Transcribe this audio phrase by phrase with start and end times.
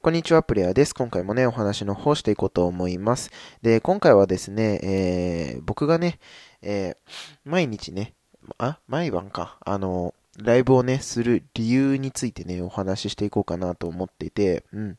[0.00, 0.94] こんにちは、プレイヤーです。
[0.94, 3.32] 今回もね、お話の方していこうと思います。
[3.62, 6.20] で、今回はですね、えー、僕がね、
[6.62, 6.96] えー、
[7.44, 8.14] 毎日ね、
[8.58, 14.98] あ、毎晩か、あの、ライブをね、する理由についてね、お話ししていこうかなと思っていて、うん。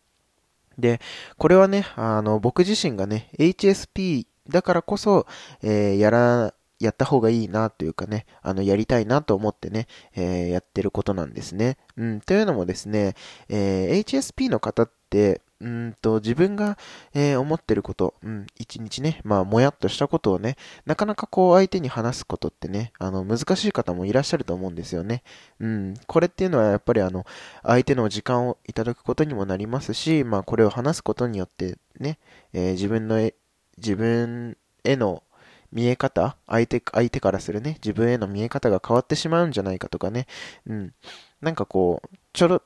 [0.78, 1.00] で、
[1.38, 5.28] これはね、あの、僕自身がね、HSP だからこそ、
[5.62, 11.78] えー、やらやった方がいいなというかね、あの、やりたいなと思ってね、えー、やってることなんですね。
[11.98, 13.16] うん、というのもですね、
[13.50, 16.78] えー、HSP の方って、うんと、自分が、
[17.14, 20.56] えー、思ってること、うん、一日ね、まあ、もやっとしたことをね、
[20.86, 25.22] なかなかこう、相手に話すことってね、あの、難しい方もいらっしゃると思うんですよね。
[25.60, 27.26] うん、これっていうのはやっぱりあの、
[27.64, 32.20] 相手の時間をいただくことにもなりますし、まあ、これを話すことによってね、
[32.54, 33.30] えー、自分の、
[33.78, 35.24] 自分への、
[35.72, 40.28] 見え方、相手、相手からするね、自分への見え方が変わってしまうんじゃないかとかね、
[40.68, 40.94] うん。
[41.42, 42.62] なんかこう、ちょろ、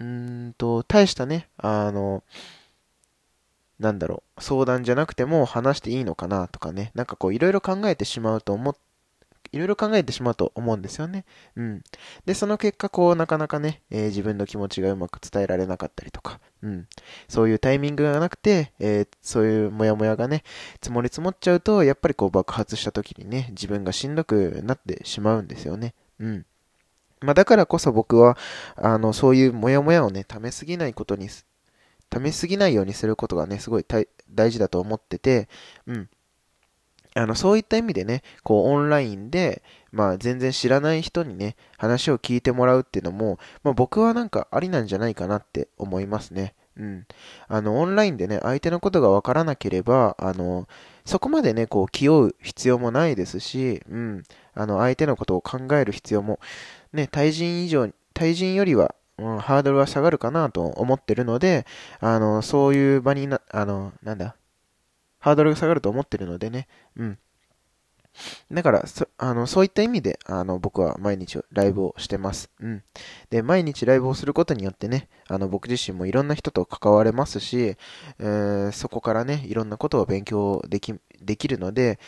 [0.00, 2.22] うんと、大したね、あの、
[3.78, 8.76] なんだろう、相談じゃなくても話していいのかなとかね、なんかこういろいろ考えてしまうと思っ
[9.56, 11.24] いろいろ考えてしまうと思うんですよね。
[11.56, 11.82] うん。
[12.24, 16.86] で、その結果、こう、なかなかね、えー、自分の気持ちがうまく伝えられなかったりとか、うん。
[17.28, 20.44] そういうタイミングがなくて、えー、そういうモヤモヤがね、
[20.82, 25.94] 積もり積もっちゃうと、やっぱりこう爆発した時にね、自分がしんどくなってしまうんですよね。
[26.20, 26.46] うん。
[27.20, 28.36] まあ、だからこそ僕は、
[28.76, 31.28] あの、そういうモヤモヤをね、溜めすぎないことに、
[32.10, 35.48] 溜めすぎないようにすることがね、すごい大事だと思ってて、
[35.86, 36.08] うん。
[37.16, 46.54] あの、そういった意味でね、こう、オンラインで、まあ、全然知らない人にね、話を聞いてもらうっていうのも、まあ、僕はなんかありなんじゃないかなって思いますね。
[46.76, 47.06] うん。
[47.48, 50.68] あの、オンラインでね、相手のことがわからなければ、あの、
[51.06, 54.22] そこまでね、こう、気負う必要もないですし、うん。
[54.52, 56.38] あの、相手のことを考える必要も、
[56.92, 61.64] ね、対人以上、対人よりは、うん、ハードルは下がるかなと思ってるので、
[62.00, 64.36] あの、そういう場にな、あの、なんだ、
[65.26, 67.18] ハードルが下がると思ってるのでね、うん。
[68.52, 72.48] だからそ、あの、そういった意味で、あの、僕は毎日ライブをしてます。
[72.60, 72.84] うん。
[73.28, 77.76] で、毎日ライブをすることによってね、あの、僕自身もいろんな人と関われますし、
[78.20, 81.98] えー、そこからね、いろんなことを勉強でき、できるので、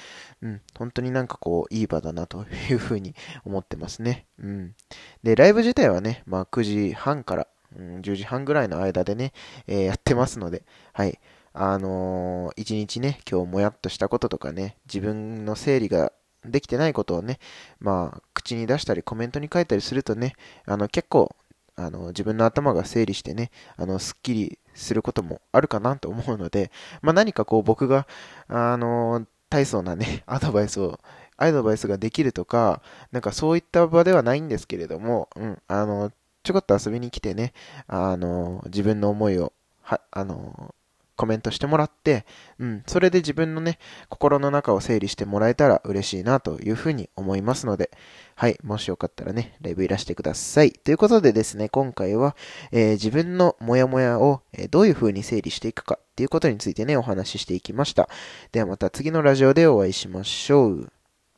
[0.41, 4.27] うん、本当になんかこう、いい場だなというふうに思ってますね。
[4.41, 4.77] うん。
[5.25, 9.33] で、ライブ自体はね、まあ、9時半から、うん、10時半ぐらいの間でね、
[9.67, 10.63] えー、やってますので、
[10.93, 11.19] はい。
[11.53, 16.13] あのー、一日ね、今日もやっとしたこととかね、自分の整理が
[16.45, 17.39] できてないことをね、
[17.81, 20.35] まあ、口に出したりコメントに書いたりするとね、
[20.67, 21.35] あの、結構、
[21.77, 26.71] あの、自分の頭が整理してね、あの、すっきりすることもあるかなと思うので、
[27.03, 28.07] まあ、何かこう僕が、
[28.49, 30.99] あの、大層なね、 アドバイスを、
[31.37, 32.83] アドバイスができるとか、
[33.13, 37.53] なんかそういった場ではないんですけれども、うん、あの、ちょこっと遊びに来てね、
[37.87, 40.75] あの、自分の思いを、は、あの、
[41.19, 42.25] コメントしてもらって、
[42.61, 47.91] うん、それで自分のね、心の中を整理してもらえたら嬉しいなというふうに思いますので、
[48.37, 50.71] はい、もしよかったらね、ライブいらしてください。
[50.71, 52.37] ということでですね、今回は、
[52.71, 58.09] えー、自分のモヤモヤを、えー、どういうふうに整理していくかっていうことについてね、お話ししていきました。
[58.53, 60.98] ではまた次のラジオでお会いしましょう。